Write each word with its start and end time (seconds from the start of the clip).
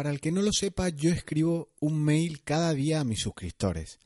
para 0.00 0.12
el 0.12 0.20
que 0.20 0.32
no 0.32 0.40
lo 0.40 0.50
sepa, 0.50 0.88
yo 0.88 1.10
escribo 1.10 1.68
un 1.78 2.02
mail 2.02 2.42
cada 2.42 2.72
día 2.72 3.00
a 3.00 3.04
mis 3.04 3.20
suscriptores. 3.20 3.98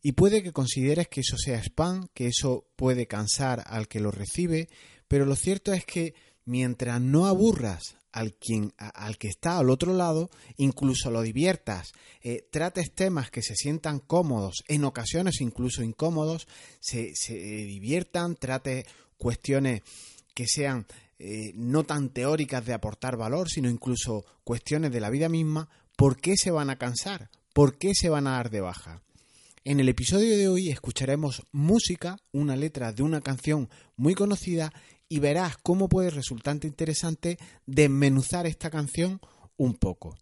Y 0.00 0.12
puede 0.12 0.44
que 0.44 0.52
consideres 0.52 1.08
que 1.08 1.22
eso 1.22 1.36
sea 1.36 1.58
spam, 1.58 2.06
que 2.14 2.28
eso 2.28 2.68
puede 2.76 3.08
cansar 3.08 3.64
al 3.66 3.88
que 3.88 3.98
lo 3.98 4.12
recibe, 4.12 4.68
pero 5.08 5.24
lo 5.24 5.34
cierto 5.34 5.72
es 5.72 5.84
que 5.84 6.14
mientras 6.44 7.00
no 7.00 7.26
aburras 7.26 7.96
al, 8.12 8.34
quien, 8.34 8.72
al 8.78 9.18
que 9.18 9.26
está 9.26 9.58
al 9.58 9.70
otro 9.70 9.92
lado, 9.92 10.30
incluso 10.56 11.10
lo 11.10 11.22
diviertas, 11.22 11.90
eh, 12.22 12.46
trates 12.52 12.92
temas 12.92 13.28
que 13.32 13.42
se 13.42 13.56
sientan 13.56 13.98
cómodos, 13.98 14.62
en 14.68 14.84
ocasiones 14.84 15.40
incluso 15.40 15.82
incómodos, 15.82 16.46
se, 16.78 17.10
se 17.16 17.34
diviertan, 17.34 18.36
trate 18.36 18.86
cuestiones 19.16 19.82
que 20.32 20.46
sean 20.46 20.86
eh, 21.18 21.52
no 21.54 21.84
tan 21.84 22.10
teóricas 22.10 22.64
de 22.64 22.74
aportar 22.74 23.16
valor, 23.16 23.48
sino 23.48 23.68
incluso 23.68 24.24
cuestiones 24.44 24.92
de 24.92 25.00
la 25.00 25.10
vida 25.10 25.28
misma, 25.28 25.68
¿por 25.96 26.16
qué 26.20 26.36
se 26.36 26.50
van 26.50 26.70
a 26.70 26.78
cansar? 26.78 27.30
¿Por 27.52 27.76
qué 27.76 27.92
se 27.94 28.08
van 28.08 28.26
a 28.26 28.32
dar 28.32 28.50
de 28.50 28.60
baja? 28.60 29.02
En 29.64 29.80
el 29.80 29.88
episodio 29.88 30.36
de 30.36 30.48
hoy 30.48 30.70
escucharemos 30.70 31.42
música, 31.52 32.18
una 32.32 32.56
letra 32.56 32.92
de 32.92 33.02
una 33.02 33.20
canción 33.20 33.68
muy 33.96 34.14
conocida 34.14 34.72
y 35.08 35.18
verás 35.18 35.56
cómo 35.58 35.88
puede 35.88 36.10
resultar 36.10 36.58
interesante 36.62 37.38
desmenuzar 37.66 38.46
esta 38.46 38.70
canción 38.70 39.20
un 39.56 39.74
poco. 39.74 40.16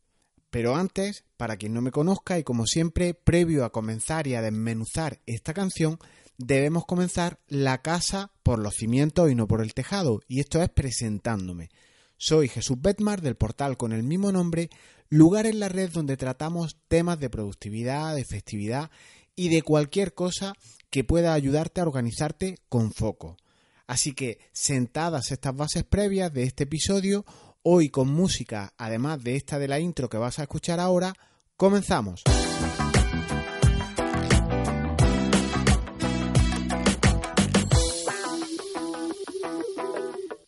Pero 0.51 0.74
antes, 0.74 1.24
para 1.37 1.56
quien 1.56 1.74
no 1.74 1.82
me 1.82 1.90
conozca 1.90 2.38
y 2.38 2.42
como 2.42 2.66
siempre, 2.66 3.12
previo 3.12 3.65
a 3.65 3.70
comenzar 3.70 4.26
y 4.26 4.34
a 4.34 4.42
desmenuzar 4.42 5.20
esta 5.26 5.52
canción, 5.52 5.98
debemos 6.38 6.86
comenzar 6.86 7.40
la 7.48 7.82
casa 7.82 8.30
por 8.42 8.58
los 8.58 8.74
cimientos 8.74 9.30
y 9.30 9.34
no 9.34 9.46
por 9.46 9.60
el 9.62 9.74
tejado, 9.74 10.20
y 10.28 10.40
esto 10.40 10.62
es 10.62 10.68
presentándome. 10.68 11.70
Soy 12.18 12.48
Jesús 12.48 12.80
Betmar 12.80 13.20
del 13.20 13.36
portal 13.36 13.76
con 13.76 13.92
el 13.92 14.02
mismo 14.02 14.32
nombre, 14.32 14.70
lugar 15.09 15.46
en 15.46 15.60
la 15.60 15.68
red 15.68 15.90
donde 15.90 16.16
tratamos 16.16 16.78
temas 16.88 17.18
de 17.20 17.30
productividad, 17.30 18.15
de 18.15 18.23
efectividad 18.23 18.90
y 19.34 19.51
de 19.51 19.62
cualquier 19.62 20.15
cosa 20.15 20.54
que 20.90 21.04
pueda 21.04 21.34
ayudarte 21.34 21.80
a 21.80 21.84
organizarte 21.84 22.59
con 22.68 22.93
foco. 22.93 23.37
Así 23.87 24.12
que, 24.12 24.38
sentadas 24.52 25.30
estas 25.30 25.54
bases 25.54 25.84
previas 25.84 26.32
de 26.32 26.43
este 26.43 26.65
episodio, 26.65 27.24
hoy 27.62 27.88
con 27.88 28.09
música, 28.09 28.73
además 28.78 29.23
de 29.23 29.37
esta 29.37 29.59
de 29.59 29.68
la 29.68 29.78
intro 29.78 30.09
que 30.09 30.16
vas 30.16 30.38
a 30.38 30.43
escuchar 30.43 30.80
ahora, 30.80 31.15
comenzamos. 31.56 32.23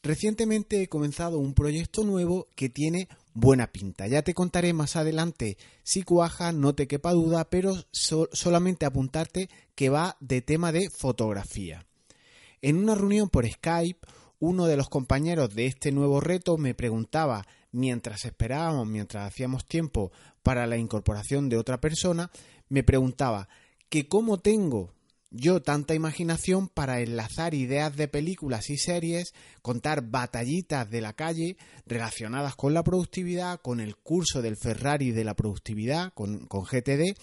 Recientemente 0.09 0.81
he 0.81 0.89
comenzado 0.89 1.39
un 1.39 1.53
proyecto 1.53 2.03
nuevo 2.03 2.49
que 2.57 2.71
tiene 2.71 3.11
buena 3.35 3.71
pinta. 3.73 4.07
Ya 4.07 4.23
te 4.23 4.33
contaré 4.33 4.73
más 4.73 4.97
adelante 4.97 5.59
si 5.83 6.03
cuaja, 6.03 6.51
no 6.51 6.75
te 6.75 6.89
quepa 6.89 7.13
duda, 7.13 7.51
pero 7.51 7.75
solamente 7.93 8.87
apuntarte 8.87 9.51
que 9.75 9.91
va 9.91 10.17
de 10.21 10.41
tema 10.41 10.73
de 10.73 10.89
fotografía. 10.89 11.85
En 12.63 12.79
una 12.79 12.95
reunión 12.95 13.29
por 13.29 13.47
Skype, 13.47 14.01
uno 14.39 14.65
de 14.65 14.79
los 14.79 14.89
compañeros 14.89 15.55
de 15.55 15.67
este 15.67 15.93
nuevo 15.93 16.21
reto 16.21 16.57
me 16.57 16.75
preguntaba, 16.75 17.47
mientras 17.71 18.25
esperábamos, 18.25 18.89
mientras 18.89 19.31
hacíamos 19.31 19.67
tiempo 19.67 20.11
para 20.43 20.67
la 20.67 20.79
incorporación 20.79 21.51
de 21.51 21.59
otra 21.59 21.83
persona, 21.83 22.31
me 22.71 22.83
preguntaba 22.83 23.51
que 23.91 24.09
cómo 24.09 24.39
tengo 24.39 24.95
yo 25.31 25.61
tanta 25.61 25.95
imaginación 25.95 26.69
para 26.69 27.01
enlazar 27.01 27.55
ideas 27.55 27.95
de 27.97 28.09
películas 28.09 28.71
y 28.71 28.79
series, 28.79 29.35
contar 29.63 30.03
batallitas 30.03 30.91
de 30.91 31.01
la 31.01 31.13
calle 31.13 31.57
relacionadas 31.87 32.57
con 32.57 32.75
la 32.75 32.83
productividad, 32.83 33.61
con 33.61 33.81
el 33.81 33.97
curso 33.97 34.41
del 34.41 34.57
Ferrari 34.57 35.11
de 35.11 35.25
la 35.25 35.35
productividad, 35.35 36.13
con, 36.15 36.49
GTD, 36.49 37.15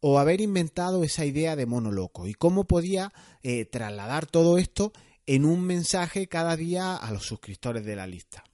o 0.00 0.18
haber 0.18 0.40
inventado 0.40 1.02
esa 1.02 1.24
idea 1.24 1.56
de 1.56 1.66
mono 1.66 1.90
loco 1.90 2.26
y 2.26 2.34
cómo 2.34 2.64
podía 2.64 3.12
eh, 3.42 3.64
trasladar 3.64 4.26
todo 4.26 4.58
esto 4.58 4.92
en 5.26 5.44
un 5.44 5.62
mensaje 5.62 6.28
cada 6.28 6.56
día 6.56 6.96
a 6.96 7.10
los 7.12 7.24
suscriptores 7.24 7.84
de 7.84 7.96
la 7.96 8.06
lista. 8.06 8.44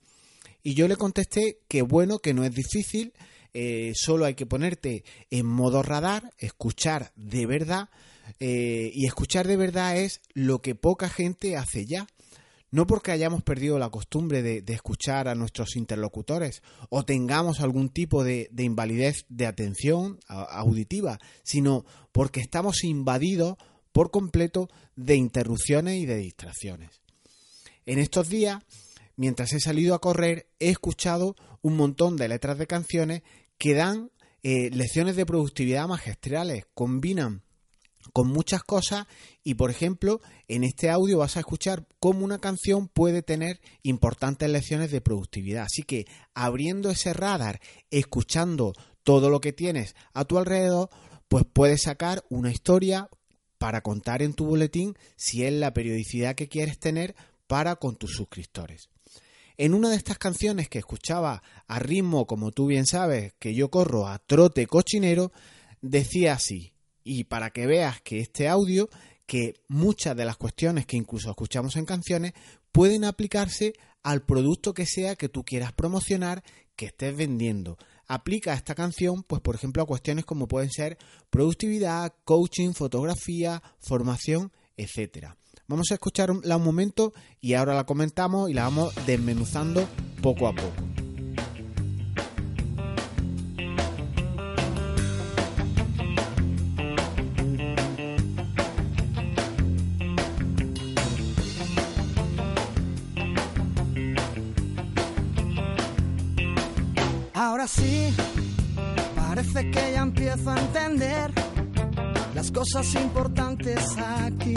Y 0.62 0.74
yo 0.74 0.88
le 0.88 0.96
contesté 0.96 1.60
que 1.68 1.82
bueno, 1.82 2.18
que 2.18 2.32
no 2.32 2.44
es 2.44 2.54
difícil, 2.54 3.12
eh, 3.52 3.92
solo 3.94 4.24
hay 4.24 4.34
que 4.34 4.46
ponerte 4.46 5.04
en 5.30 5.46
modo 5.46 5.82
radar, 5.82 6.32
escuchar 6.38 7.12
de 7.14 7.46
verdad, 7.46 7.90
eh, 8.40 8.90
y 8.92 9.06
escuchar 9.06 9.46
de 9.46 9.56
verdad 9.56 9.96
es 9.96 10.20
lo 10.34 10.60
que 10.60 10.74
poca 10.74 11.08
gente 11.08 11.56
hace 11.56 11.86
ya. 11.86 12.06
No 12.70 12.88
porque 12.88 13.12
hayamos 13.12 13.44
perdido 13.44 13.78
la 13.78 13.88
costumbre 13.88 14.42
de, 14.42 14.64
escuchar 14.66 15.28
a 15.28 15.36
nuestros 15.36 15.76
interlocutores 15.76 16.60
o 16.90 17.04
tengamos 17.04 17.60
algún 17.60 17.88
tipo 17.88 18.24
de, 18.24 18.50
invalidez 18.58 19.26
de 19.28 19.46
atención 19.46 20.18
auditiva, 20.26 21.20
sino 21.44 21.84
porque 22.10 22.40
estamos 22.40 22.82
invadidos 22.82 23.58
por 23.92 24.10
completo 24.10 24.68
de 24.96 25.14
interrupciones 25.14 26.00
y 26.00 26.06
de 26.06 26.16
distracciones. 26.16 27.00
En 27.86 28.00
estos 28.00 28.28
días, 28.28 28.64
mientras 29.14 29.52
he 29.52 29.60
salido 29.60 29.94
a 29.94 30.00
correr, 30.00 30.48
he 30.58 30.70
escuchado 30.70 31.36
un 31.62 31.76
montón 31.76 32.16
de 32.16 32.26
letras 32.26 32.58
de 32.58 32.66
canciones 32.66 33.22
que 33.56 33.74
dan 33.74 34.10
eh, 34.42 34.70
lecciones 34.72 35.14
de 35.14 35.26
productividad 35.26 35.86
magistrales, 35.86 36.66
combinan 36.74 37.43
con 38.12 38.28
muchas 38.28 38.62
cosas 38.62 39.06
y 39.42 39.54
por 39.54 39.70
ejemplo 39.70 40.20
en 40.48 40.64
este 40.64 40.90
audio 40.90 41.18
vas 41.18 41.36
a 41.36 41.40
escuchar 41.40 41.86
cómo 42.00 42.24
una 42.24 42.38
canción 42.38 42.88
puede 42.88 43.22
tener 43.22 43.60
importantes 43.82 44.48
lecciones 44.48 44.90
de 44.90 45.00
productividad. 45.00 45.64
Así 45.64 45.82
que 45.82 46.06
abriendo 46.34 46.90
ese 46.90 47.12
radar, 47.12 47.60
escuchando 47.90 48.72
todo 49.02 49.30
lo 49.30 49.40
que 49.40 49.52
tienes 49.52 49.94
a 50.12 50.24
tu 50.24 50.38
alrededor, 50.38 50.90
pues 51.28 51.44
puedes 51.50 51.82
sacar 51.82 52.24
una 52.28 52.50
historia 52.50 53.08
para 53.58 53.80
contar 53.80 54.22
en 54.22 54.34
tu 54.34 54.46
boletín 54.46 54.94
si 55.16 55.44
es 55.44 55.52
la 55.52 55.72
periodicidad 55.72 56.34
que 56.34 56.48
quieres 56.48 56.78
tener 56.78 57.14
para 57.46 57.76
con 57.76 57.96
tus 57.96 58.14
suscriptores. 58.14 58.90
En 59.56 59.72
una 59.72 59.90
de 59.90 59.96
estas 59.96 60.18
canciones 60.18 60.68
que 60.68 60.80
escuchaba 60.80 61.42
a 61.68 61.78
ritmo, 61.78 62.26
como 62.26 62.50
tú 62.50 62.66
bien 62.66 62.86
sabes, 62.86 63.34
que 63.38 63.54
yo 63.54 63.70
corro 63.70 64.08
a 64.08 64.18
trote 64.18 64.66
cochinero, 64.66 65.32
decía 65.80 66.34
así, 66.34 66.73
y 67.04 67.24
para 67.24 67.50
que 67.50 67.66
veas 67.66 68.00
que 68.00 68.18
este 68.18 68.48
audio, 68.48 68.88
que 69.26 69.54
muchas 69.68 70.16
de 70.16 70.24
las 70.24 70.36
cuestiones 70.36 70.86
que 70.86 70.96
incluso 70.96 71.30
escuchamos 71.30 71.76
en 71.76 71.84
canciones, 71.84 72.32
pueden 72.72 73.04
aplicarse 73.04 73.74
al 74.02 74.22
producto 74.22 74.74
que 74.74 74.86
sea 74.86 75.14
que 75.14 75.28
tú 75.28 75.44
quieras 75.44 75.72
promocionar, 75.72 76.42
que 76.74 76.86
estés 76.86 77.16
vendiendo. 77.16 77.78
Aplica 78.06 78.52
esta 78.52 78.74
canción, 78.74 79.22
pues 79.22 79.40
por 79.40 79.54
ejemplo, 79.54 79.82
a 79.82 79.86
cuestiones 79.86 80.24
como 80.24 80.48
pueden 80.48 80.70
ser 80.70 80.98
productividad, 81.30 82.12
coaching, 82.24 82.72
fotografía, 82.72 83.62
formación, 83.78 84.52
etcétera. 84.76 85.36
Vamos 85.66 85.90
a 85.90 85.94
escucharla 85.94 86.56
un 86.56 86.64
momento 86.64 87.14
y 87.40 87.54
ahora 87.54 87.74
la 87.74 87.84
comentamos 87.84 88.50
y 88.50 88.54
la 88.54 88.64
vamos 88.64 88.94
desmenuzando 89.06 89.88
poco 90.20 90.48
a 90.48 90.54
poco. 90.54 90.93
Cosas 112.64 112.94
importantes 112.94 113.78
aquí 113.98 114.54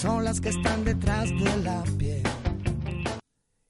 son 0.00 0.24
las 0.24 0.40
que 0.40 0.48
están 0.48 0.82
detrás 0.82 1.28
de 1.28 1.56
la 1.62 1.84
piel. 1.98 2.22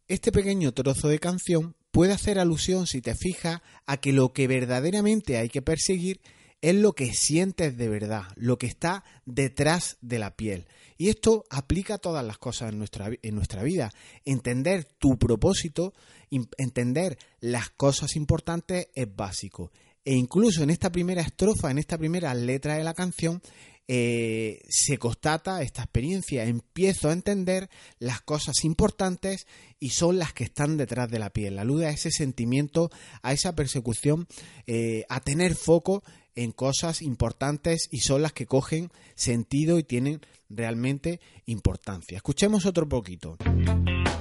Este 0.07 0.31
pequeño 0.31 0.71
trozo 0.71 1.09
de 1.09 1.19
canción 1.19 1.75
puede 1.91 2.13
hacer 2.13 2.39
alusión, 2.39 2.87
si 2.87 3.01
te 3.01 3.17
fijas, 3.17 3.61
a 3.85 3.97
que 3.97 4.13
lo 4.13 4.33
que 4.33 4.47
verdaderamente 4.47 5.39
hay 5.39 5.49
que 5.49 5.61
perseguir 5.61 6.21
es 6.61 6.77
lo 6.77 6.93
que 6.93 7.13
sientes 7.15 7.77
de 7.77 7.89
verdad, 7.89 8.27
lo 8.37 8.59
que 8.59 8.69
está 8.69 9.03
detrás 9.27 9.97
de 10.01 10.21
la 10.21 10.37
piel. 10.37 10.69
Y 10.97 11.09
esto 11.09 11.45
aplica 11.51 11.95
a 11.95 11.99
todas 11.99 12.25
las 12.25 12.39
cosas 12.39 12.71
en 12.71 12.79
nuestra, 12.79 13.11
en 13.23 13.35
nuestra 13.35 13.65
vida. 13.65 13.91
Entender 14.25 14.85
tu 14.85 15.19
propósito, 15.19 15.95
entender 16.31 17.19
las 17.41 17.71
cosas 17.71 18.15
importantes 18.15 18.87
es 18.95 19.13
básico. 19.13 19.73
E 20.05 20.15
incluso 20.15 20.63
en 20.63 20.71
esta 20.71 20.91
primera 20.91 21.23
estrofa, 21.23 21.71
en 21.71 21.79
esta 21.79 21.99
primera 21.99 22.35
letra 22.35 22.75
de 22.77 22.85
la 22.85 22.95
canción, 22.95 23.41
eh, 23.89 24.61
se 24.69 24.99
constata 24.99 25.63
esta 25.63 25.83
experiencia. 25.83 26.45
Empiezo 26.45 27.09
a 27.09 27.13
entender 27.13 27.69
las 27.99 28.21
cosas 28.21 28.65
importantes 28.65 29.47
y 29.81 29.91
son 29.91 30.19
las 30.19 30.33
que 30.33 30.45
están 30.45 30.77
detrás 30.77 31.11
de 31.11 31.19
la 31.19 31.31
piel. 31.31 31.59
Alude 31.59 31.87
a 31.87 31.91
ese 31.91 32.11
sentimiento, 32.11 32.91
a 33.23 33.33
esa 33.33 33.55
persecución, 33.55 34.27
eh, 34.67 35.05
a 35.09 35.21
tener 35.21 35.55
foco 35.55 36.03
en 36.35 36.53
cosas 36.53 37.03
importantes 37.03 37.89
y 37.91 38.01
son 38.01 38.23
las 38.23 38.33
que 38.33 38.47
cogen 38.47 38.91
sentido 39.15 39.79
y 39.79 39.83
tienen 39.83 40.21
realmente 40.49 41.21
importancia. 41.47 42.17
Escuchemos 42.17 42.67
otro 42.67 42.89
poquito. 42.89 43.37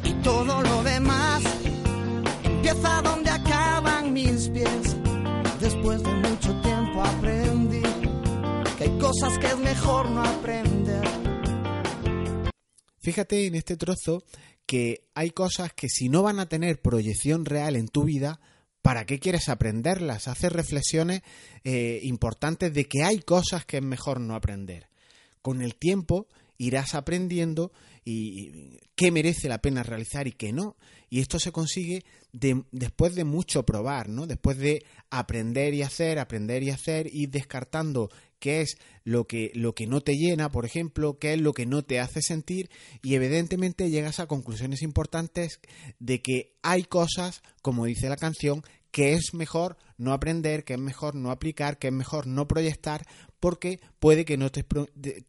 Y 0.04 0.13
todo 0.24 0.62
lo 0.62 0.83
demás 0.83 1.44
empieza 2.44 3.01
donde 3.01 3.30
acaban 3.30 4.12
mis 4.12 4.50
pies 4.50 4.91
después 5.81 6.04
de 6.04 6.13
mucho 6.13 6.62
tiempo 6.62 7.01
aprendí 7.01 7.81
que 8.78 8.83
hay 8.83 9.00
cosas 9.00 9.39
que 9.39 9.48
es 9.48 9.57
mejor 9.57 10.12
no 10.12 10.24
aprender. 10.24 11.04
Fíjate 13.00 13.48
en 13.48 13.56
este 13.56 13.78
trozo 13.78 14.24
que 14.68 15.07
hay 15.16 15.31
cosas 15.31 15.74
que 15.74 15.89
si 15.89 16.07
no 16.07 16.22
van 16.22 16.39
a 16.39 16.48
tener 16.48 16.81
proyección 16.81 17.45
real 17.45 17.75
en 17.75 17.88
tu 17.88 18.04
vida, 18.04 18.39
¿para 18.83 19.06
qué 19.06 19.19
quieres 19.19 19.50
aprenderlas? 19.50 20.28
Hace 20.28 20.50
reflexiones 20.50 21.24
eh, 21.63 22.00
importantes 22.04 22.72
de 22.72 22.86
que 22.86 23.04
hay 23.04 23.19
cosas 23.22 23.66
que 23.66 23.78
es 23.78 23.83
mejor 23.83 24.19
no 24.19 24.36
aprender. 24.36 24.88
Con 25.42 25.63
el 25.63 25.75
tiempo 25.75 26.28
irás 26.62 26.94
aprendiendo 26.94 27.72
y 28.06 28.78
qué 28.96 29.12
merece 29.12 29.50
la 29.50 29.62
pena 29.62 29.84
realizar 29.84 30.28
y 30.28 30.31
qué 30.31 30.54
no. 30.54 30.78
Y 31.10 31.19
esto 31.19 31.40
se 31.40 31.52
consigue 31.52 32.04
después 32.31 33.16
de 33.16 33.24
mucho 33.24 33.66
probar, 33.66 34.10
¿no? 34.10 34.28
Después 34.28 34.58
de 34.58 34.86
aprender 35.10 35.74
y 35.74 35.81
hacer, 35.81 36.19
aprender 36.19 36.63
y 36.63 36.69
hacer, 36.69 37.10
y 37.12 37.25
descartando 37.25 38.10
qué 38.40 38.62
es 38.62 38.78
lo 39.04 39.28
que, 39.28 39.52
lo 39.56 39.75
que 39.75 39.88
no 39.88 40.02
te 40.02 40.16
llena, 40.16 40.52
por 40.52 40.66
ejemplo, 40.66 41.18
qué 41.19 41.34
es 41.34 41.42
lo 41.42 41.54
que 41.54 41.66
no 41.66 41.84
te 41.84 42.00
hace 42.00 42.22
sentir, 42.22 42.69
y 43.02 43.16
evidentemente 43.16 43.90
llegas 43.90 44.19
a 44.19 44.28
conclusiones 44.28 44.84
importantes 44.84 45.60
de 46.00 46.22
que 46.22 46.54
hay 46.62 46.84
cosas, 46.84 47.42
como 47.62 47.86
dice 47.86 48.07
la 48.07 48.18
canción, 48.18 48.64
que 48.92 49.14
es 49.14 49.34
mejor 49.34 49.78
no 49.98 50.14
aprender, 50.14 50.64
que 50.64 50.74
es 50.74 50.80
mejor 50.80 51.16
no 51.16 51.31
aplicar, 51.31 51.78
que 51.78 51.88
es 51.88 51.94
mejor 51.94 52.28
no 52.28 52.48
proyectar, 52.48 53.06
porque 53.42 53.80
puede 54.00 54.24
que 54.24 54.38
no 54.38 54.52
te, 54.52 54.64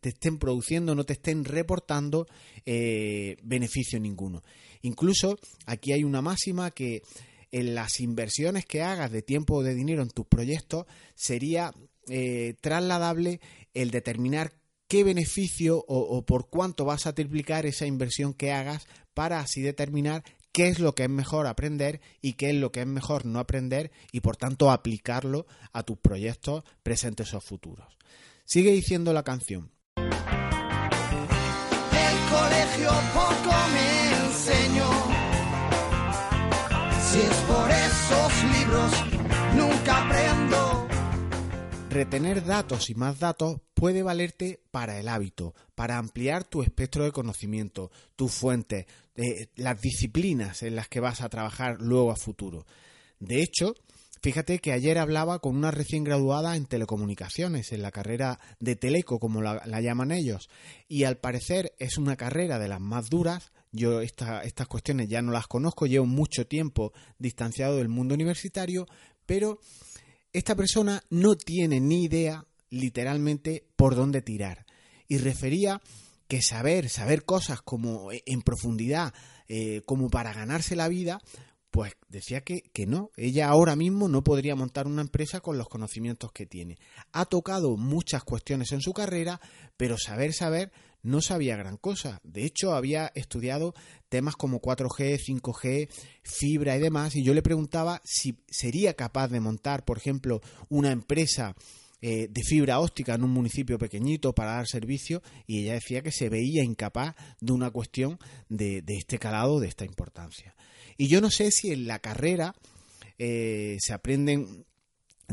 estén 0.03 0.38
produciendo, 0.38 0.94
no 0.94 1.05
te 1.05 1.14
estén 1.14 1.44
reportando 1.44 2.29
eh, 2.64 3.37
beneficio 3.43 3.99
ninguno. 3.99 4.43
Incluso 4.82 5.38
aquí 5.67 5.93
hay 5.93 6.05
una 6.05 6.20
máxima 6.20 6.70
que 6.70 7.03
en 7.50 7.75
las 7.75 8.00
inversiones 8.00 8.67
que 8.67 8.82
hagas 8.82 9.11
de 9.11 9.23
tiempo 9.23 9.56
o 9.56 9.62
de 9.62 9.75
dinero 9.75 10.03
en 10.03 10.11
tus 10.11 10.26
proyectos 10.26 10.87
sería 11.14 11.73
eh, 12.09 12.55
trasladable 12.61 13.41
el 13.73 13.91
determinar 13.91 14.53
qué 14.88 15.05
beneficio 15.05 15.79
o, 15.79 15.99
o, 15.99 16.26
por 16.26 16.50
cuánto 16.50 16.85
vas 16.85 17.06
a 17.06 17.14
triplicar 17.14 17.64
esa 17.64 17.87
inversión 17.87 18.35
que 18.35 18.53
hagas 18.53 18.87
para 19.14 19.41
así 19.41 19.62
determinar 19.62 20.23
qué 20.52 20.69
es 20.69 20.78
lo 20.78 20.94
que 20.94 21.04
es 21.04 21.10
mejor 21.10 21.46
aprender 21.46 22.00
y 22.20 22.34
qué 22.34 22.50
es 22.50 22.56
lo 22.56 22.70
que 22.70 22.81
es 22.82 22.87
mejor 22.87 23.26
no 23.26 23.38
aprender 23.38 23.90
y 24.12 24.20
por 24.20 24.37
tanto 24.37 24.70
aplicarlo 24.70 25.46
a 25.72 25.82
tus 25.82 25.99
proyectos 25.99 26.64
presentes 26.82 27.34
o 27.34 27.40
futuros. 27.40 27.96
Sigue 28.44 28.70
diciendo 28.72 29.12
la 29.12 29.22
canción. 29.22 29.70
El 29.96 30.04
colegio 32.31 32.90
poco 33.14 33.56
me 33.72 34.26
enseñó. 34.26 35.22
Retener 41.92 42.42
datos 42.46 42.88
y 42.88 42.94
más 42.94 43.18
datos 43.18 43.60
puede 43.74 44.02
valerte 44.02 44.62
para 44.70 44.98
el 44.98 45.08
hábito, 45.08 45.54
para 45.74 45.98
ampliar 45.98 46.42
tu 46.42 46.62
espectro 46.62 47.04
de 47.04 47.12
conocimiento, 47.12 47.90
tus 48.16 48.32
fuentes, 48.32 48.86
eh, 49.14 49.48
las 49.56 49.78
disciplinas 49.78 50.62
en 50.62 50.74
las 50.74 50.88
que 50.88 51.00
vas 51.00 51.20
a 51.20 51.28
trabajar 51.28 51.82
luego 51.82 52.10
a 52.10 52.16
futuro. 52.16 52.64
De 53.20 53.42
hecho, 53.42 53.74
fíjate 54.22 54.58
que 54.60 54.72
ayer 54.72 54.96
hablaba 54.96 55.40
con 55.40 55.54
una 55.54 55.70
recién 55.70 56.02
graduada 56.02 56.56
en 56.56 56.64
telecomunicaciones, 56.64 57.72
en 57.72 57.82
la 57.82 57.90
carrera 57.90 58.40
de 58.58 58.74
Teleco, 58.74 59.18
como 59.18 59.42
la, 59.42 59.80
llaman 59.82 60.12
ellos, 60.12 60.48
y 60.88 61.04
al 61.04 61.18
parecer 61.18 61.74
es 61.78 61.98
una 61.98 62.16
carrera 62.16 62.58
de 62.58 62.68
las 62.68 62.80
más 62.80 63.10
duras. 63.10 63.52
Yo 63.70 64.00
estas 64.00 64.66
cuestiones 64.66 65.08
ya 65.08 65.20
no 65.20 65.30
las 65.30 65.46
conozco, 65.46 65.84
llevo 65.84 66.06
mucho 66.06 66.46
tiempo 66.46 66.94
distanciado 67.18 67.76
del 67.76 67.90
mundo 67.90 68.14
universitario, 68.14 68.86
pero 69.26 69.60
esta 70.32 70.55
persona 70.55 71.02
no 71.11 71.37
tiene 71.37 71.81
ni 71.81 72.05
idea 72.05 72.44
literalmente 72.70 73.67
por 73.76 73.94
dónde 73.94 74.23
tirar. 74.23 74.67
Y 75.06 75.19
refería 75.19 75.81
que 76.26 76.40
saber, 76.40 76.88
saber 76.88 77.25
cosas 77.25 77.61
como 77.61 78.11
eh, 78.12 78.23
en 78.26 78.43
profundidad, 78.43 79.12
eh, 79.49 79.82
como 79.84 80.08
para 80.08 80.32
ganarse 80.32 80.75
la 80.75 80.88
vida, 80.88 81.20
pues 81.70 81.93
decía 82.08 82.43
que, 82.43 82.62
que, 82.73 82.87
no, 82.87 83.11
ella 83.17 83.49
ahora 83.49 83.76
mismo 83.76 84.08
no 84.08 84.23
podría 84.23 84.55
montar 84.55 84.87
una 84.87 85.02
empresa 85.02 85.40
con 85.40 85.58
los 85.58 85.69
conocimientos 85.69 86.32
que 86.32 86.46
tiene. 86.46 86.78
Ha 87.12 87.25
tocado 87.26 87.76
muchas 87.76 88.25
cuestiones 88.25 88.73
en 88.73 88.81
su 88.81 88.93
carrera, 88.93 89.40
pero 89.76 89.96
saber, 89.99 90.32
saber, 90.32 90.73
no 91.02 91.20
sabía 91.20 91.56
gran 91.56 91.76
cosa. 91.76 92.20
De 92.25 92.44
hecho, 92.44 92.75
había 92.75 93.12
estudiado 93.14 93.75
temas 94.08 94.37
como 94.37 94.60
4G, 94.60 95.19
5G, 95.19 95.88
fibra 96.22 96.76
y 96.76 96.81
demás, 96.81 97.16
y 97.16 97.22
yo 97.22 97.34
le 97.34 97.43
preguntaba 97.43 98.00
si 98.04 98.38
sería 98.49 98.94
capaz 98.94 99.28
de 99.28 99.40
montar, 99.40 99.84
por 99.84 99.99
ejemplo, 99.99 100.40
una 100.69 100.93
empresa 100.93 101.54
eh, 102.04 102.26
de 102.28 102.43
fibra 102.43 102.81
óptica 102.81 103.14
en 103.14 103.22
un 103.22 103.31
municipio 103.31 103.78
pequeñito 103.78 104.34
para 104.34 104.54
dar 104.54 104.66
servicio 104.66 105.22
y 105.46 105.60
ella 105.60 105.75
decía 105.75 106.02
que 106.02 106.10
se 106.10 106.28
veía 106.28 106.64
incapaz 106.64 107.14
de 107.40 107.52
una 107.52 107.70
cuestión 107.70 108.19
de, 108.49 108.82
este 108.88 109.20
calado, 109.20 109.60
de 109.60 109.69
esta 109.69 109.84
importancia. 109.84 110.56
Y 110.99 111.06
yo 111.06 111.20
no 111.20 111.31
sé 111.31 111.52
si 111.52 111.72
en 111.72 111.87
la 111.87 112.00
carrera 112.00 112.56
eh, 113.19 113.76
se 113.78 113.93
aprenden 113.93 114.66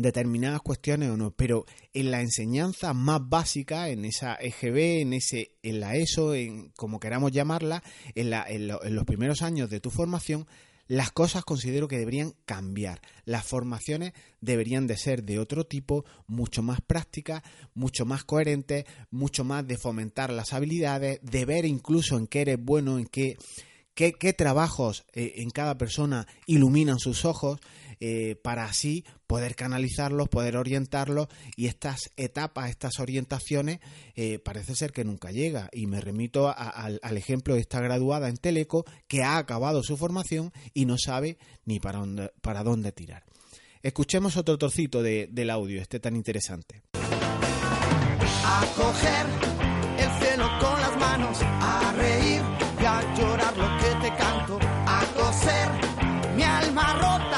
determinadas 0.02 0.62
cuestiones 0.62 1.10
o 1.10 1.18
no, 1.18 1.32
pero 1.32 1.66
en 1.94 2.12
la 2.12 2.22
enseñanza 2.22 2.94
más 2.94 3.22
básica, 3.28 3.90
en 3.90 4.06
esa 4.06 4.36
EGB, 4.36 5.02
en 5.02 5.14
ese, 5.14 5.52
en 5.64 5.80
la 5.80 5.96
ESO, 5.96 6.36
en 6.36 6.70
como 6.76 7.00
queramos 7.00 7.32
llamarla, 7.32 7.84
en, 8.16 8.34
en 8.34 8.96
los 8.96 9.06
primeros 9.06 9.42
años 9.42 9.70
de 9.70 9.80
tu 9.80 9.90
formación, 9.90 10.48
las 10.90 11.12
cosas 11.12 11.46
considero 11.46 11.88
que 11.88 12.00
deberían 12.00 12.34
cambiar. 12.46 13.00
Las 13.24 13.46
formaciones 13.46 14.14
deberían 14.42 14.88
de 14.88 14.98
ser 14.98 15.24
de 15.24 15.38
otro 15.38 15.64
tipo, 15.64 16.04
mucho 16.26 16.64
más 16.64 16.82
prácticas, 16.82 17.44
mucho 17.76 18.06
más 18.06 18.24
coherentes, 18.24 18.86
mucho 19.12 19.44
más 19.44 19.68
de 19.68 19.78
fomentar 19.78 20.32
las 20.32 20.52
habilidades, 20.52 21.20
de 21.22 21.46
ver 21.46 21.66
incluso 21.66 22.18
en 22.18 22.26
qué 22.26 22.42
eres 22.42 22.58
bueno, 22.60 22.98
en 22.98 23.06
qué, 23.06 23.38
qué, 23.94 24.34
trabajos 24.34 25.06
eh, 25.14 25.34
en 25.38 25.52
cada 25.52 25.78
persona 25.78 26.26
iluminan 26.48 26.98
sus 26.98 27.24
ojos 27.24 27.60
eh, 28.02 28.38
para 28.42 28.64
así 28.64 29.04
poder 29.28 29.56
canalizarlos, 29.56 30.30
poder 30.30 30.56
orientarlos 30.56 31.28
y 31.56 31.68
estas 31.68 32.12
etapas, 32.16 32.70
estas 32.70 33.00
orientaciones, 33.00 33.80
eh, 34.16 34.40
parece 34.40 34.76
ser 34.76 34.92
que 34.92 35.04
nunca 35.04 35.32
llega. 35.32 35.70
Y 35.74 35.86
me 35.88 36.00
remito 36.00 36.54
al, 36.56 37.00
ejemplo 37.18 37.56
de 37.56 37.62
esta 37.62 37.82
graduada 37.82 38.30
en 38.30 38.38
Teleco 38.38 38.86
que 39.08 39.24
ha 39.24 39.38
acabado 39.38 39.84
su 39.84 39.98
formación 39.98 40.54
y 40.74 40.86
no 40.86 40.98
sabe 40.98 41.38
ni 41.66 41.80
para 41.80 42.64
dónde, 42.64 42.92
tirar. 42.92 43.26
Escuchemos 43.84 44.38
otro 44.38 44.58
trocito 44.58 45.04
del 45.04 45.50
audio, 45.50 45.82
este 45.82 46.00
tan 46.00 46.16
interesante. 46.16 46.82
A 48.46 48.66
coger 48.76 49.26
el 49.98 50.26
cielo 50.26 50.48
con 50.60 50.80
las 50.80 50.98
manos, 50.98 51.38
a 51.42 51.94
reír 51.98 52.42
y 52.82 52.86
a 52.86 53.16
llorar 53.16 53.58
lo 53.58 53.78
que 53.78 54.08
te 54.08 54.16
canto, 54.16 54.60
a 54.62 55.06
coser 55.16 55.70
mi 56.36 56.44
alma 56.44 56.94
rota 56.94 57.29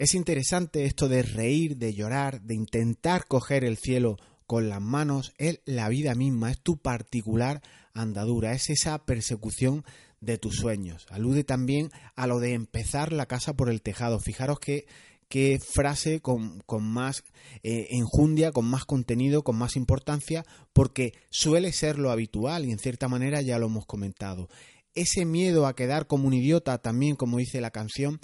Es 0.00 0.14
interesante 0.14 0.86
esto 0.86 1.10
de 1.10 1.22
reír, 1.22 1.76
de 1.76 1.92
llorar, 1.92 2.40
de 2.40 2.54
intentar 2.54 3.26
coger 3.26 3.64
el 3.64 3.76
cielo 3.76 4.16
con 4.46 4.70
las 4.70 4.80
manos, 4.80 5.34
es 5.36 5.60
la 5.66 5.90
vida 5.90 6.14
misma, 6.14 6.50
es 6.50 6.58
tu 6.58 6.78
particular 6.78 7.60
andadura, 7.92 8.54
es 8.54 8.70
esa 8.70 9.04
persecución 9.04 9.84
de 10.22 10.38
tus 10.38 10.56
sueños. 10.56 11.06
Alude 11.10 11.44
también 11.44 11.90
a 12.16 12.26
lo 12.26 12.40
de 12.40 12.54
empezar 12.54 13.12
la 13.12 13.26
casa 13.26 13.52
por 13.52 13.68
el 13.68 13.82
tejado. 13.82 14.20
Fijaros 14.20 14.58
que 14.58 14.86
qué 15.28 15.58
frase 15.60 16.20
con, 16.20 16.62
más 16.80 17.22
eh, 17.62 17.88
enjundia, 17.90 18.52
con 18.52 18.64
más 18.64 18.86
contenido, 18.86 19.44
con 19.44 19.56
más 19.56 19.76
importancia, 19.76 20.46
porque 20.72 21.12
suele 21.28 21.74
ser 21.74 21.98
lo 21.98 22.10
habitual 22.10 22.64
y 22.64 22.72
en 22.72 22.78
cierta 22.78 23.06
manera 23.08 23.42
ya 23.42 23.58
lo 23.58 23.66
hemos 23.66 23.84
comentado. 23.84 24.48
Ese 24.94 25.26
miedo 25.26 25.66
a 25.66 25.76
quedar 25.76 26.06
como 26.06 26.26
un 26.26 26.32
idiota, 26.32 26.78
también 26.78 27.16
como 27.16 27.36
dice 27.36 27.60
la 27.60 27.70
canción, 27.70 28.18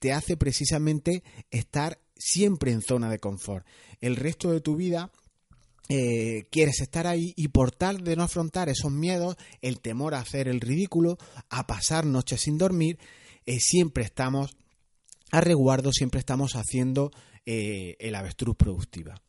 te 0.00 0.12
hace 0.12 0.36
precisamente 0.36 1.22
estar 1.50 1.98
siempre 2.16 2.72
en 2.72 2.82
zona 2.82 3.10
de 3.10 3.18
confort. 3.18 3.66
El 4.00 4.16
resto 4.16 4.50
de 4.50 4.60
tu 4.60 4.76
vida 4.76 5.10
eh, 5.88 6.46
quieres 6.50 6.80
estar 6.80 7.06
ahí 7.06 7.32
y 7.34 7.48
por 7.48 7.70
tal 7.70 8.04
de 8.04 8.14
no 8.14 8.22
afrontar 8.22 8.68
esos 8.68 8.92
miedos, 8.92 9.36
el 9.62 9.80
temor 9.80 10.14
a 10.14 10.20
hacer 10.20 10.46
el 10.46 10.60
ridículo, 10.60 11.16
a 11.48 11.66
pasar 11.66 12.04
noches 12.04 12.42
sin 12.42 12.58
dormir, 12.58 12.98
eh, 13.46 13.58
siempre 13.60 14.04
estamos 14.04 14.56
a 15.30 15.40
resguardo 15.42 15.92
siempre 15.92 16.20
estamos 16.20 16.56
haciendo 16.56 17.10
eh, 17.44 17.96
el 18.00 18.14
avestruz 18.14 18.56
productiva. 18.56 19.20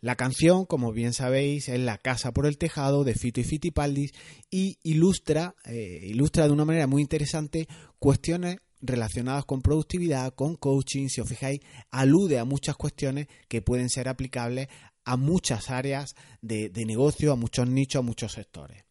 La 0.00 0.16
canción, 0.16 0.66
como 0.66 0.92
bien 0.92 1.12
sabéis, 1.12 1.68
es 1.68 1.78
La 1.78 1.96
casa 1.96 2.32
por 2.32 2.46
el 2.46 2.58
tejado 2.58 3.04
de 3.04 3.14
Fito 3.14 3.40
y 3.40 3.44
Fitipaldis 3.44 4.12
y 4.50 4.78
ilustra, 4.82 5.54
ilustra 6.02 6.46
de 6.46 6.52
una 6.52 6.64
manera 6.64 6.88
muy 6.88 7.02
interesante 7.02 7.68
cuestiones 8.00 8.56
relacionadas 8.82 9.46
con 9.46 9.62
productividad, 9.62 10.34
con 10.34 10.56
coaching, 10.56 11.08
si 11.08 11.20
os 11.20 11.28
fijáis, 11.28 11.60
alude 11.90 12.38
a 12.38 12.44
muchas 12.44 12.76
cuestiones 12.76 13.28
que 13.48 13.62
pueden 13.62 13.88
ser 13.88 14.08
aplicables 14.08 14.68
a 15.04 15.16
muchas 15.16 15.70
áreas 15.70 16.14
de 16.42 16.70
negocio, 16.84 17.32
a 17.32 17.36
muchos 17.36 17.68
nichos, 17.68 18.00
a 18.00 18.02
muchos 18.02 18.32
sectores. 18.32 18.84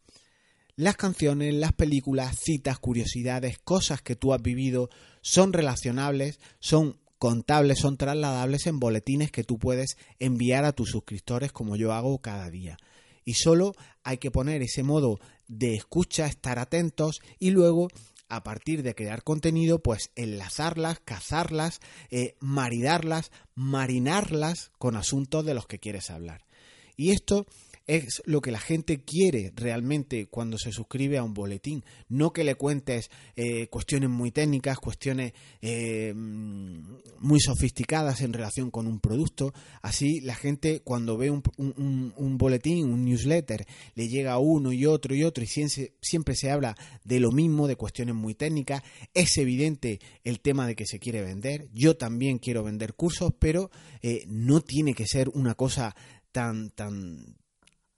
Las 0.76 0.96
canciones, 0.96 1.54
las 1.54 1.74
películas, 1.74 2.38
citas, 2.42 2.80
curiosidades, 2.80 3.60
cosas 3.60 4.02
que 4.02 4.16
tú 4.16 4.34
has 4.34 4.42
vivido 4.42 4.90
son 5.22 5.54
relacionables, 5.54 6.40
son 6.60 6.98
contables, 7.18 7.80
son 7.80 7.98
trasladables 7.98 8.66
en 8.66 8.80
boletines 8.80 9.32
que 9.32 9.44
tú 9.44 9.60
puedes 9.60 9.98
enviar 10.18 10.66
a 10.66 10.72
tus 10.72 10.90
suscriptores 10.90 11.52
como 11.52 11.76
yo 11.76 11.94
hago 11.94 12.18
cada 12.20 12.50
día. 12.50 12.78
Y 13.26 13.34
solo 13.36 13.76
hay 14.04 14.18
que 14.18 14.32
poner 14.32 14.64
ese 14.64 14.82
modo 14.82 15.20
de 15.48 15.76
escucha, 15.76 16.26
estar 16.26 16.58
atentos 16.58 17.20
y 17.38 17.52
luego 17.52 17.90
a 18.32 18.44
partir 18.44 18.82
de 18.82 18.96
crear 18.96 19.24
contenido, 19.24 19.84
pues 19.84 20.10
enlazarlas, 20.16 21.02
cazarlas, 21.04 21.82
eh, 22.10 22.36
maridarlas, 22.40 23.32
marinarlas 23.56 24.72
con 24.78 24.96
asuntos 24.96 25.46
de 25.46 25.54
los 25.54 25.68
que 25.68 25.80
quieres 25.80 26.10
hablar. 26.10 26.46
Y 26.96 27.12
esto 27.12 27.46
es 27.88 28.22
lo 28.26 28.42
que 28.42 28.52
la 28.52 28.60
gente 28.60 29.04
quiere 29.04 29.52
realmente 29.56 30.28
cuando 30.28 30.58
se 30.58 30.72
suscribe 30.72 31.18
a 31.18 31.24
un 31.24 31.34
boletín. 31.34 31.84
No 32.10 32.32
que 32.32 32.44
le 32.44 32.56
cuentes 32.56 33.10
eh, 33.36 33.68
cuestiones 33.68 34.10
muy 34.10 34.32
técnicas, 34.32 34.80
cuestiones 34.80 35.34
eh, 35.62 36.14
muy 36.16 37.40
sofisticadas 37.40 38.22
en 38.22 38.34
relación 38.34 38.72
con 38.72 38.88
un 38.88 39.00
producto. 39.00 39.54
Así 39.82 40.22
la 40.22 40.36
gente 40.36 40.82
cuando 40.82 41.18
ve 41.18 41.30
un, 41.32 42.38
boletín, 42.38 42.92
un 42.92 43.06
newsletter, 43.06 43.66
le 43.96 44.08
llega 44.08 44.40
uno 44.40 44.72
y 44.72 44.86
otro 44.86 45.16
y 45.16 45.24
otro 45.24 45.44
y 45.44 45.48
siempre, 45.48 45.94
siempre 46.02 46.36
se 46.36 46.52
habla 46.52 46.76
de 47.04 47.20
lo 47.20 47.32
mismo, 47.32 47.68
de 47.68 47.76
cuestiones 47.76 48.16
muy 48.16 48.36
técnicas. 48.36 48.84
Es 49.14 49.38
evidente 49.38 50.00
el 50.24 50.40
tema 50.40 50.68
de 50.68 50.76
que 50.76 50.86
se 50.86 51.00
quiere 51.00 51.22
vender. 51.22 51.68
Yo 51.74 51.98
también 51.98 52.38
quiero 52.38 52.64
vender 52.64 52.94
cursos, 52.94 53.34
pero 53.38 53.72
eh, 54.02 54.24
no 54.28 54.62
tiene 54.62 54.94
que 54.94 55.08
ser 55.08 55.30
una 55.30 55.56
cosa 55.56 55.96
tan, 56.32 56.70
tan, 56.72 57.36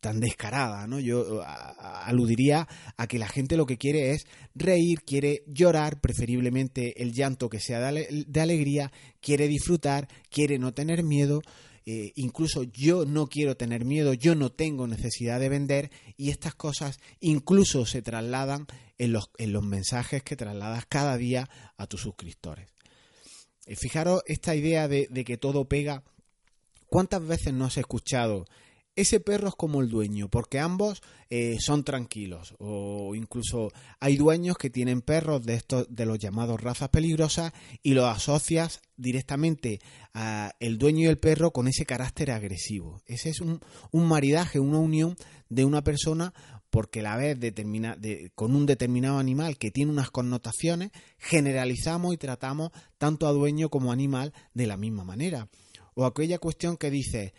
tan 0.04 0.20
descarada, 0.20 0.86
¿no? 0.86 1.00
Yo 1.00 1.42
aludiría 1.46 2.68
a 2.98 3.08
que 3.08 3.18
la 3.18 3.30
gente 3.30 3.56
lo 3.56 3.66
que 3.66 3.78
quiere 3.78 4.12
es 4.12 4.26
reír, 4.54 5.00
quiere 5.04 5.46
llorar, 5.48 6.02
preferiblemente 6.02 7.02
el 7.02 7.14
llanto 7.14 7.48
que 7.48 7.62
sea 7.62 7.80
de, 7.80 8.42
alegría, 8.42 8.92
quiere 9.22 9.48
disfrutar, 9.48 10.10
quiere 10.30 10.60
no 10.60 10.74
tener 10.74 11.04
miedo. 11.04 11.42
Eh, 11.86 12.12
incluso 12.16 12.64
yo 12.64 13.06
no 13.06 13.28
quiero 13.28 13.56
tener 13.56 13.86
miedo, 13.86 14.14
yo 14.14 14.36
no 14.36 14.52
tengo 14.52 14.88
necesidad 14.88 15.40
de 15.40 15.48
vender 15.48 15.90
y 16.18 16.32
estas 16.32 16.54
cosas 16.54 17.00
incluso 17.22 17.86
se 17.86 18.02
trasladan 18.02 18.68
en 18.98 19.14
los, 19.14 19.30
en 19.38 19.54
los 19.54 19.64
mensajes 19.64 20.22
que 20.22 20.36
trasladas 20.36 20.86
cada 20.86 21.16
día 21.16 21.50
a 21.78 21.88
tus 21.88 22.02
suscriptores. 22.02 22.68
Eh, 23.68 23.78
fijaros 23.78 24.22
esta 24.26 24.54
idea 24.54 24.90
de, 24.90 25.08
de 25.10 25.24
que 25.24 25.38
todo 25.38 25.64
pega. 25.70 26.04
¿Cuántas 26.88 27.26
veces 27.26 27.54
no 27.54 27.66
has 27.66 27.78
escuchado 27.78 28.46
ese 28.96 29.20
perro 29.20 29.48
es 29.48 29.56
como 29.56 29.82
el 29.82 29.90
dueño, 29.90 30.30
porque 30.30 30.60
ambos 30.60 31.02
eh, 31.30 31.58
son 31.60 31.84
tranquilos. 31.84 32.56
O 32.60 33.16
incluso 33.16 33.72
hay 34.00 34.18
dueños 34.18 34.58
que 34.58 34.70
tienen 34.70 35.02
perros 35.02 35.44
de 35.44 35.56
estos, 35.56 35.88
de 35.90 36.06
los 36.06 36.20
llamados 36.20 36.62
razas 36.62 36.90
peligrosas, 36.90 37.54
y 37.82 37.94
los 37.94 38.06
asocias 38.06 38.82
directamente 38.96 39.80
a 40.14 40.54
el 40.60 40.78
dueño 40.78 41.02
y 41.02 41.08
el 41.08 41.18
perro 41.18 41.52
con 41.52 41.68
ese 41.68 41.86
carácter 41.86 42.32
agresivo. 42.32 43.02
Ese 43.06 43.30
es 43.30 43.42
un, 43.42 43.60
maridaje, 43.92 44.60
una 44.60 44.78
unión 44.78 45.16
de 45.50 45.66
una 45.66 45.84
persona 45.84 46.34
porque 46.70 47.04
la 47.04 47.16
vez 47.18 47.40
determina, 47.40 47.98
con 48.34 48.56
un 48.56 48.66
determinado 48.66 49.20
animal 49.20 49.58
que 49.58 49.70
tiene 49.70 49.92
unas 49.92 50.10
connotaciones, 50.10 50.92
generalizamos 51.20 52.14
y 52.14 52.18
tratamos 52.18 52.72
tanto 52.98 53.28
a 53.28 53.32
dueño 53.32 53.70
como 53.70 53.92
animal 53.92 54.34
de 54.56 54.66
la 54.66 54.78
misma 54.78 55.04
manera. 55.04 55.50
O 55.94 56.06
aquella 56.06 56.40
cuestión 56.40 56.78
que 56.78 56.90
dice, 56.90 57.34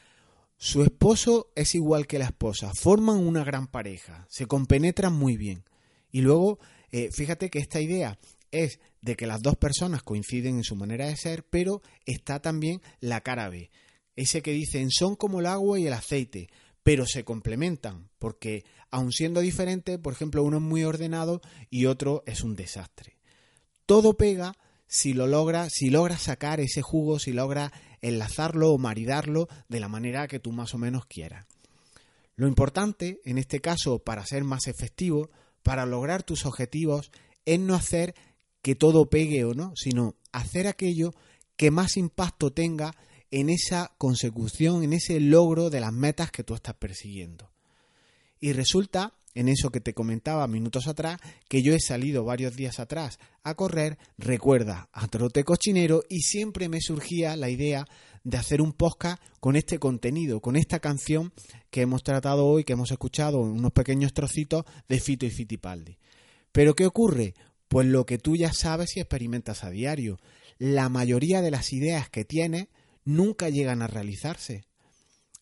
su 0.57 0.83
esposo 0.83 1.51
es 1.55 1.75
igual 1.75 2.07
que 2.07 2.19
la 2.19 2.27
esposa, 2.27 2.73
forman 2.75 3.17
una 3.17 3.45
gran 3.45 3.67
pareja, 3.67 4.27
se 4.31 4.47
compenetran 4.47 5.13
muy 5.13 5.37
bien. 5.37 5.65
Y 6.11 6.21
luego, 6.21 6.59
eh, 6.91 7.11
fíjate 7.13 7.51
que 7.51 7.59
esta 7.59 7.81
idea 7.81 8.19
es 8.51 8.79
de 9.03 9.17
que 9.17 9.27
las 9.27 9.43
dos 9.43 9.57
personas 9.57 10.03
coinciden 10.03 10.57
en 10.57 10.65
su 10.65 10.77
manera 10.77 11.07
de 11.07 11.17
ser, 11.17 11.45
pero 11.45 11.83
está 12.07 12.41
también 12.41 12.81
la 13.01 13.21
cara 13.21 13.49
B. 13.49 13.71
Ese 14.17 14.43
que 14.43 14.53
dicen 14.53 14.91
son 14.91 15.17
como 15.17 15.41
el 15.41 15.47
agua 15.47 15.79
y 15.79 15.87
el 15.87 15.93
aceite, 15.93 16.49
pero 16.83 17.05
se 17.07 17.25
complementan, 17.25 18.11
porque 18.19 18.65
aun 18.91 19.11
siendo 19.11 19.41
diferentes, 19.41 19.99
por 19.99 20.13
ejemplo, 20.13 20.45
uno 20.45 20.59
es 20.59 20.63
muy 20.63 20.85
ordenado 20.85 21.43
y 21.69 21.87
otro 21.87 22.23
es 22.27 22.45
un 22.45 22.55
desastre. 22.55 23.19
Todo 23.87 24.17
pega 24.17 24.57
si 24.87 25.13
lo 25.15 25.27
logra, 25.27 25.69
si 25.71 25.91
logra 25.91 26.17
sacar 26.17 26.61
ese 26.61 26.81
jugo, 26.81 27.19
si 27.19 27.33
logra 27.33 27.73
enlazarlo 28.05 28.71
o 28.71 28.79
maridarlo 28.79 29.49
de 29.69 29.81
la 29.81 29.89
manera 29.89 30.29
que 30.29 30.39
tú 30.39 30.53
más 30.53 30.75
o 30.75 30.79
menos 30.79 31.07
quieras. 31.07 31.47
Lo 32.37 32.47
importante, 32.47 33.21
en 33.25 33.39
este 33.39 33.61
caso, 33.61 34.01
para 34.01 34.27
ser 34.27 34.45
más 34.45 34.67
efectivo, 34.67 35.31
para 35.63 35.87
lograr 35.87 36.23
tus 36.23 36.45
objetivos, 36.45 37.11
es 37.47 37.59
no 37.59 37.75
hacer 37.75 38.15
que 38.61 38.75
todo 38.75 39.09
pegue 39.09 39.45
o 39.45 39.55
no, 39.55 39.73
sino 39.75 40.17
hacer 40.33 40.67
aquello 40.67 41.13
que 41.57 41.71
más 41.71 41.97
impacto 41.97 42.53
tenga 42.53 42.95
en 43.31 43.49
esa 43.49 43.95
consecución, 43.99 44.83
en 44.83 44.93
ese 44.93 45.19
logro 45.19 45.71
de 45.71 45.81
las 45.81 45.93
metas 45.93 46.31
que 46.31 46.45
tú 46.45 46.55
estás 46.55 46.75
persiguiendo. 46.75 47.51
Y 48.39 48.53
resulta 48.53 49.15
en 49.35 49.49
eso 49.49 49.71
que 49.71 49.81
te 49.81 49.95
comentaba 49.95 50.47
minutos 50.47 50.87
atrás, 50.87 51.21
que 51.49 51.63
yo 51.63 51.75
he 51.75 51.81
salido 51.81 52.25
varios 52.25 52.57
días 52.57 52.79
atrás 52.79 53.19
a 53.43 53.55
correr, 53.55 53.99
recuerda, 54.17 54.89
a 54.93 55.09
trote 55.09 55.45
cochinero, 55.45 56.03
y 56.09 56.21
siempre 56.21 56.69
me 56.69 56.81
surgía 56.81 57.37
la 57.37 57.51
idea 57.51 57.87
de 58.23 58.39
hacer 58.39 58.63
un 58.63 58.73
podcast 58.73 59.23
con 59.41 59.57
este 59.57 59.79
contenido, 59.79 60.41
con 60.41 60.57
esta 60.57 60.81
canción 60.81 61.33
que 61.71 61.83
hemos 61.83 62.03
tratado 62.03 62.47
hoy, 62.47 62.65
que 62.65 62.73
hemos 62.73 62.91
escuchado 62.91 63.43
en 63.43 63.51
unos 63.51 63.73
pequeños 63.73 64.15
trocitos 64.15 64.65
de 64.89 64.99
Fito 64.99 65.27
y 65.27 65.31
Fitipaldi. 65.31 65.99
Pero 66.53 66.75
¿qué 66.75 66.87
ocurre? 66.87 67.35
Pues 67.69 67.87
lo 67.87 68.07
que 68.07 68.19
tú 68.19 68.37
ya 68.37 68.53
sabes 68.53 68.97
y 68.97 69.01
experimentas 69.01 69.65
a 69.65 69.71
diario. 69.71 70.19
La 70.59 70.89
mayoría 70.89 71.43
de 71.43 71.51
las 71.51 71.73
ideas 71.73 72.09
que 72.09 72.25
tienes 72.25 72.69
nunca 73.05 73.51
llegan 73.51 73.83
a 73.83 73.89
realizarse. 73.89 74.65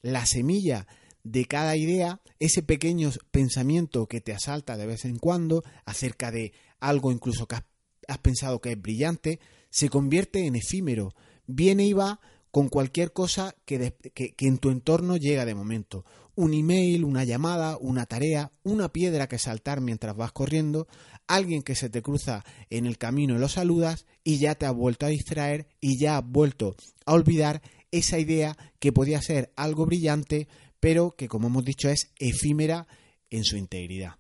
La 0.01 0.27
semilla 0.27 0.89
de 1.25 1.45
cada 1.45 1.77
idea, 1.77 2.21
ese 2.39 2.63
pequeño 2.63 3.11
pensamiento 3.31 4.07
que 4.07 4.21
te 4.21 4.33
asalta 4.33 4.77
de 4.77 4.87
vez 4.87 5.05
en 5.05 5.19
cuando 5.19 5.63
acerca 5.85 6.31
de 6.31 6.53
algo 6.81 7.13
incluso 7.13 7.47
que 7.47 7.57
has, 7.57 8.19
pensado 8.19 8.61
que 8.61 8.73
es 8.73 8.81
brillante, 8.81 9.41
se 9.71 9.89
convierte 9.89 10.47
en 10.47 10.57
efímero, 10.57 11.15
viene 11.47 11.87
y 11.87 11.93
va 11.93 12.21
con 12.51 12.69
cualquier 12.69 13.13
cosa 13.13 13.55
que, 13.65 13.95
que, 14.15 14.35
en 14.47 14.59
tu 14.59 14.71
entorno 14.71 15.17
llega 15.17 15.47
de 15.47 15.55
momento. 15.55 16.05
Un 16.35 16.53
email, 16.53 17.05
una 17.05 17.25
llamada, 17.25 17.79
una 17.79 18.05
tarea, 18.07 18.51
una 18.63 18.91
piedra 18.91 19.27
que 19.27 19.39
saltar 19.39 19.81
mientras 19.81 20.17
vas 20.17 20.33
corriendo, 20.33 20.87
alguien 21.27 21.63
que 21.63 21.75
se 21.75 21.89
te 21.89 22.03
cruza 22.03 22.45
en 22.69 22.87
el 22.87 22.99
camino 22.99 23.37
y 23.37 23.39
lo 23.39 23.49
saludas 23.49 24.07
y 24.25 24.39
ya 24.39 24.55
te 24.55 24.67
has 24.67 24.75
vuelto 24.75 25.07
a 25.07 25.11
distraer 25.11 25.67
y 25.81 25.99
ya 25.99 26.19
has 26.19 26.27
vuelto 26.27 26.77
a 27.07 27.13
olvidar 27.13 27.63
esa 27.91 28.19
idea 28.19 28.57
que 28.81 28.93
podía 28.93 29.21
ser 29.23 29.53
algo 29.57 29.87
brillante, 29.87 30.49
pero 30.83 31.13
que 31.13 31.29
como 31.29 31.47
hemos 31.47 31.65
dicho 31.65 31.89
es 31.89 32.11
efímera 32.19 32.89
en 33.31 33.45
su 33.45 33.57
integridad. 33.57 34.17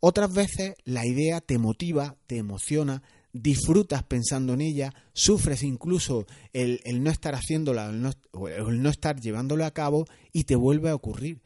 Otras 0.00 0.34
veces 0.34 0.74
la 0.82 1.06
idea 1.06 1.40
te 1.40 1.58
motiva, 1.58 2.16
te 2.26 2.38
emociona, 2.38 3.04
disfrutas 3.32 4.02
pensando 4.02 4.54
en 4.54 4.62
ella, 4.62 4.92
sufres 5.12 5.62
incluso 5.62 6.26
el, 6.52 6.80
no 7.04 7.10
estar 7.10 7.36
haciéndola 7.36 7.92
o 8.32 8.48
el 8.48 8.82
no 8.82 8.90
estar 8.90 9.20
llevándola 9.20 9.66
a 9.66 9.70
cabo 9.70 10.06
y 10.32 10.42
te 10.42 10.56
vuelve 10.56 10.90
a 10.90 10.94
ocurrir. 10.96 11.40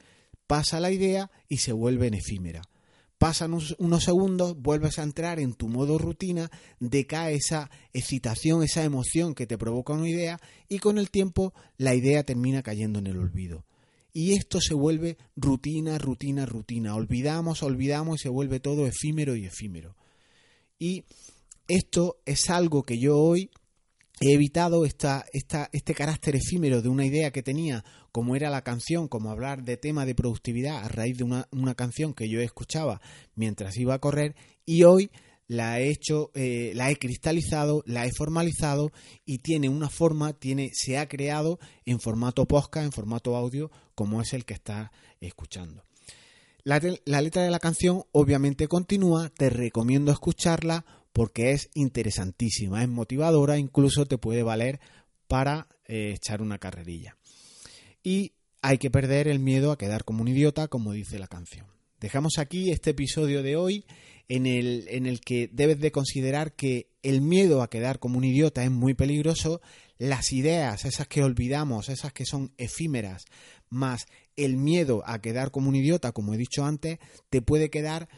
Pasa 0.47 0.81
la 0.81 0.91
idea 0.91 1.31
y 1.47 1.59
se 1.59 1.73
vuelve 1.73 2.07
en 2.07 2.15
efímera. 2.15 2.63
Pasan 3.19 3.53
unos 3.53 4.05
segundos, 4.05 4.57
vuelves 4.57 4.99
a 4.99 5.03
entrar 5.03 5.39
en 5.39 5.53
tu 5.53 5.69
modo 5.69 5.99
rutina, 5.99 6.51
decae 6.79 7.35
esa 7.35 7.71
excitación, 7.93 8.63
esa 8.63 8.85
emoción 8.85 9.35
que 9.35 9.47
te 9.47 9.59
provoca 9.59 9.93
una 9.93 10.09
idea 10.09 10.41
y 10.67 10.79
con 10.79 10.97
el 10.97 11.11
tiempo 11.11 11.53
la 11.77 11.95
idea 11.95 12.23
termina 12.25 12.63
cayendo 12.63 13.01
en 13.01 13.07
el 13.07 13.19
olvido. 13.19 13.67
Y 14.13 14.33
esto 14.33 14.61
se 14.61 14.75
vuelve 14.75 15.19
rutina, 15.37 15.99
rutina, 15.99 16.47
rutina. 16.47 16.95
Olvidamos, 16.95 17.63
olvidamos 17.63 18.21
y 18.21 18.23
se 18.25 18.29
vuelve 18.29 18.61
todo 18.61 18.87
efímero 18.87 19.37
y 19.37 19.47
efímero. 19.47 19.97
Y 20.79 21.05
esto 21.69 22.21
es 22.25 22.51
algo 22.51 22.83
que 22.83 22.99
yo 22.99 23.17
hoy 23.17 23.51
he 24.21 24.35
evitado 24.35 24.85
esta, 24.85 25.25
esta, 25.33 25.71
este 25.73 25.95
carácter 25.95 26.37
efímero 26.37 26.83
de 26.83 26.89
una 26.89 27.07
idea 27.07 27.31
que 27.31 27.43
tenía, 27.43 27.85
como 28.13 28.37
era 28.37 28.51
la 28.51 28.63
canción, 28.63 29.09
como 29.09 29.31
hablar 29.31 29.63
de 29.63 29.77
tema 29.77 30.05
de 30.05 30.15
productividad 30.15 30.85
a 30.85 30.89
raíz 30.89 31.17
de 31.17 31.25
una, 31.25 31.49
una 31.53 31.75
canción 31.75 32.13
que 32.13 32.29
yo 32.29 32.41
escuchaba 32.41 33.01
mientras 33.35 33.79
iba 33.79 33.95
a 33.95 33.99
correr, 33.99 34.37
y 34.67 34.83
hoy 34.85 35.11
la 35.51 35.81
he 35.81 35.91
hecho, 35.91 36.31
eh, 36.35 36.71
la 36.77 36.93
he 36.93 36.97
cristalizado, 36.97 37.83
la 37.85 38.07
he 38.07 38.13
formalizado 38.13 38.93
y 39.25 39.39
tiene 39.39 39.69
una 39.69 39.89
forma, 39.89 40.33
tiene, 40.33 40.71
se 40.73 40.97
ha 40.97 41.09
creado 41.09 41.59
en 41.85 41.99
formato 41.99 42.47
podcast, 42.47 42.85
en 42.87 42.93
formato 42.93 43.35
audio, 43.35 43.69
como 43.97 44.23
es 44.23 44.33
el 44.33 44.45
que 44.45 44.55
está 44.55 44.93
escuchando. 45.19 45.83
La, 46.63 46.81
la 47.05 47.21
letra 47.21 47.43
de 47.43 47.51
la 47.51 47.59
canción 47.59 48.05
obviamente 48.13 48.69
continúa, 48.69 49.29
te 49.29 49.51
recomiendo 49.51 50.13
escucharla 50.13 50.85
porque 51.13 51.51
es 51.51 51.69
interesantísima, 51.75 52.85
es 52.85 52.89
motivadora, 52.89 53.59
incluso 53.59 54.07
te 54.07 54.19
puede 54.19 54.45
valer 54.45 54.79
para 55.27 55.67
eh, 55.85 56.13
echar 56.15 56.43
una 56.43 56.59
carrerilla. 56.59 57.17
Y 58.05 58.35
hay 58.63 58.79
que 58.79 58.93
perder 58.93 59.27
el 59.27 59.41
miedo 59.41 59.73
a 59.73 59.79
quedar 59.79 60.05
como 60.05 60.23
un 60.23 60.29
idiota, 60.29 60.69
como 60.69 60.93
dice 60.93 61.19
la 61.19 61.27
canción. 61.27 61.67
Dejamos 62.01 62.39
aquí 62.39 62.71
este 62.71 62.91
episodio 62.91 63.43
de 63.43 63.57
hoy 63.57 63.85
en 64.29 64.47
el, 64.47 64.87
en 64.89 65.07
el 65.07 65.21
que 65.21 65.51
debes 65.53 65.81
de 65.81 65.93
considerar 65.93 66.55
que 66.55 66.89
el 67.03 67.21
miedo 67.21 67.63
a 67.63 67.69
quedar 67.69 67.99
como 67.99 68.17
un 68.17 68.25
idiota 68.25 68.65
es 68.65 68.71
muy 68.71 68.95
peligroso, 68.95 69.61
las 69.99 70.33
ideas, 70.33 70.87
esas 70.87 71.07
que 71.09 71.23
olvidamos, 71.23 71.91
esas 71.91 72.15
que 72.15 72.25
son 72.25 72.55
efímeras, 72.57 73.25
más 73.69 74.07
el 74.35 74.57
miedo 74.57 75.03
a 75.05 75.21
quedar 75.21 75.51
como 75.51 75.69
un 75.69 75.77
idiota, 75.77 76.13
como 76.13 76.33
he 76.33 76.39
dicho 76.39 76.65
antes, 76.65 76.99
te 77.29 77.43
puede 77.43 77.69
quedar 77.69 78.09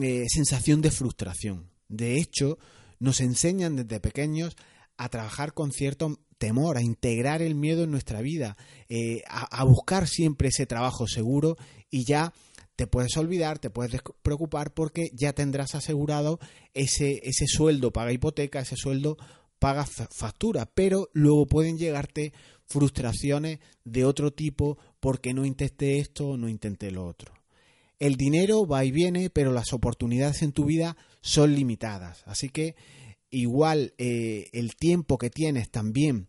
eh, 0.00 0.26
sensación 0.28 0.80
de 0.80 0.92
frustración. 0.92 1.70
De 1.88 2.18
hecho, 2.18 2.58
nos 3.00 3.20
enseñan 3.20 3.74
desde 3.74 3.98
pequeños 3.98 4.56
a 4.96 5.08
trabajar 5.08 5.54
con 5.54 5.72
cierto 5.72 6.20
temor, 6.38 6.76
a 6.76 6.82
integrar 6.82 7.42
el 7.42 7.56
miedo 7.56 7.82
en 7.82 7.90
nuestra 7.90 8.20
vida, 8.20 8.56
eh, 8.88 9.22
a, 9.26 9.64
buscar 9.64 10.06
siempre 10.06 10.48
ese 10.48 10.66
trabajo 10.66 11.08
seguro 11.08 11.56
y 11.90 12.04
ya 12.04 12.32
te 12.76 12.86
puedes 12.86 13.16
olvidar, 13.16 13.58
te 13.58 13.70
puedes 13.70 14.00
preocupar 14.22 14.74
porque 14.74 15.10
ya 15.12 15.32
tendrás 15.32 15.74
asegurado 15.74 16.38
ese, 16.72 17.20
ese 17.22 17.46
sueldo 17.46 17.92
paga 17.92 18.12
hipoteca, 18.12 18.60
ese 18.60 18.76
sueldo 18.76 19.16
paga 19.58 19.86
factura, 19.86 20.66
pero 20.66 21.08
luego 21.12 21.46
pueden 21.46 21.78
llegarte 21.78 22.32
frustraciones 22.66 23.60
de 23.84 24.04
otro 24.04 24.32
tipo 24.32 24.78
porque 25.00 25.34
no 25.34 25.44
intenté 25.44 25.98
esto 25.98 26.30
o 26.30 26.36
no 26.36 26.48
intenté 26.48 26.90
lo 26.90 27.06
otro. 27.06 27.32
El 27.98 28.16
dinero 28.16 28.66
va 28.66 28.84
y 28.84 28.90
viene, 28.90 29.30
pero 29.30 29.52
las 29.52 29.72
oportunidades 29.72 30.42
en 30.42 30.52
tu 30.52 30.64
vida 30.64 30.96
son 31.20 31.54
limitadas. 31.54 32.22
Así 32.26 32.48
que 32.48 32.74
igual 33.30 33.94
eh, 33.98 34.50
el 34.52 34.76
tiempo 34.76 35.16
que 35.16 35.30
tienes 35.30 35.70
también 35.70 36.28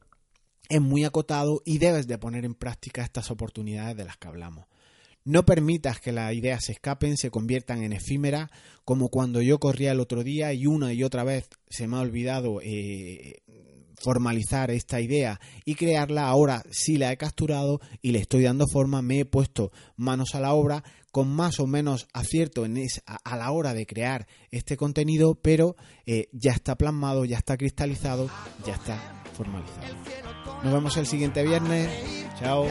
es 0.70 0.82
muy 0.82 1.04
acotado 1.04 1.62
y 1.66 1.78
debes 1.78 2.08
de 2.08 2.18
poner 2.18 2.46
en 2.46 2.56
práctica 2.56 3.04
estas 3.04 3.32
oportunidades 3.32 3.98
de 3.98 4.06
las 4.06 4.18
que 4.18 4.28
hablamos. 4.28 4.66
No 5.26 5.44
permitas 5.44 6.00
que 6.00 6.12
las 6.12 6.34
ideas 6.34 6.66
se 6.66 6.74
escapen, 6.74 7.18
se 7.18 7.32
conviertan 7.32 7.84
en 7.84 7.94
efímeras, 7.94 8.52
como 8.84 9.10
cuando 9.10 9.42
yo 9.42 9.60
corría 9.60 9.92
el 9.92 10.00
otro 10.00 10.24
día 10.24 10.54
y 10.54 10.68
una 10.68 10.94
y 10.94 11.04
otra 11.04 11.24
vez 11.24 11.50
se 11.68 11.88
me 11.88 11.98
ha 11.98 12.02
olvidado 12.02 12.62
eh, 12.62 13.42
formalizar 13.96 14.70
esta 14.70 15.02
idea 15.02 15.40
y 15.66 15.74
crearla. 15.74 16.28
Ahora 16.28 16.64
sí 16.70 16.98
la 16.98 17.12
he 17.12 17.18
capturado 17.18 17.82
y 18.04 18.12
le 18.12 18.20
estoy 18.20 18.44
dando 18.44 18.68
forma, 18.68 19.02
me 19.02 19.22
he 19.22 19.26
puesto 19.26 19.72
manos 19.96 20.36
a 20.36 20.40
la 20.40 20.54
obra 20.54 20.84
con 21.16 21.34
más 21.34 21.62
o 21.62 21.66
menos 21.66 22.10
acierto 22.12 22.66
en 22.66 22.76
a, 23.06 23.38
la 23.38 23.50
hora 23.50 23.74
de 23.74 23.86
crear 23.86 24.28
este 24.52 24.76
contenido, 24.76 25.36
pero 25.36 25.78
eh, 26.06 26.28
ya 26.34 26.52
está 26.52 26.76
plasmado, 26.76 27.24
ya 27.24 27.38
está 27.38 27.56
cristalizado, 27.56 28.30
ya 28.66 28.74
está 28.74 29.24
formalizado. 29.34 29.96
Nos 30.62 30.74
vemos 30.74 30.98
el 30.98 31.06
siguiente 31.06 31.42
viernes. 31.44 31.90
Chao. 32.38 32.68